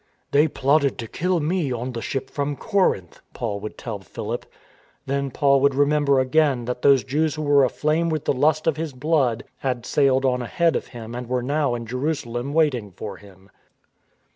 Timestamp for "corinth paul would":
2.55-3.77